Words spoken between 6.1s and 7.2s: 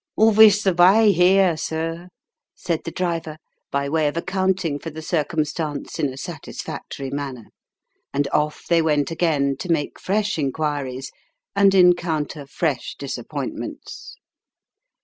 a satisfactory